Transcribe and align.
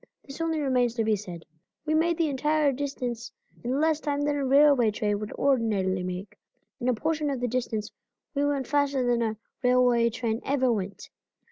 This 0.25 0.41
only 0.41 0.59
remains 0.59 0.95
to 0.95 1.03
be 1.03 1.15
said: 1.15 1.45
We 1.85 1.93
made 1.93 2.17
the 2.17 2.27
entire 2.27 2.71
distance 2.71 3.31
in 3.63 3.79
less 3.79 3.99
time 3.99 4.21
than 4.23 4.35
a 4.35 4.43
railway 4.43 4.89
train 4.89 5.19
would 5.19 5.31
ordinarily 5.33 6.01
make, 6.01 6.39
and 6.79 6.89
a 6.89 6.93
portion 6.95 7.29
of 7.29 7.39
the 7.39 7.47
distance 7.47 7.91
we 8.33 8.43
went 8.43 8.65
faster 8.65 9.05
than 9.05 9.21
a 9.21 9.37
railway 9.61 10.09
train 10.09 10.41
ever 10.43 10.71
went. 10.73 11.07